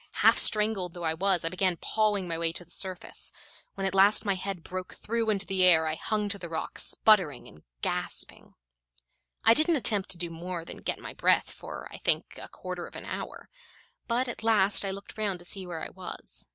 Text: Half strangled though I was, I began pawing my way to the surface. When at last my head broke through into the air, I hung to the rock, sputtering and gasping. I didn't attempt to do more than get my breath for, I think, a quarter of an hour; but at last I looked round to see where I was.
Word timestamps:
Half 0.25 0.39
strangled 0.39 0.95
though 0.95 1.03
I 1.03 1.13
was, 1.13 1.45
I 1.45 1.49
began 1.49 1.77
pawing 1.77 2.27
my 2.27 2.35
way 2.35 2.51
to 2.53 2.65
the 2.65 2.71
surface. 2.71 3.31
When 3.75 3.85
at 3.85 3.93
last 3.93 4.25
my 4.25 4.33
head 4.33 4.63
broke 4.63 4.95
through 4.95 5.29
into 5.29 5.45
the 5.45 5.63
air, 5.63 5.85
I 5.85 5.93
hung 5.93 6.27
to 6.29 6.39
the 6.39 6.49
rock, 6.49 6.79
sputtering 6.79 7.47
and 7.47 7.61
gasping. 7.83 8.55
I 9.43 9.53
didn't 9.53 9.75
attempt 9.75 10.09
to 10.09 10.17
do 10.17 10.31
more 10.31 10.65
than 10.65 10.77
get 10.77 10.97
my 10.97 11.13
breath 11.13 11.51
for, 11.51 11.87
I 11.93 11.99
think, 11.99 12.39
a 12.41 12.49
quarter 12.49 12.87
of 12.87 12.95
an 12.95 13.05
hour; 13.05 13.47
but 14.07 14.27
at 14.27 14.41
last 14.41 14.83
I 14.83 14.89
looked 14.89 15.19
round 15.19 15.37
to 15.37 15.45
see 15.45 15.67
where 15.67 15.83
I 15.83 15.89
was. 15.89 16.47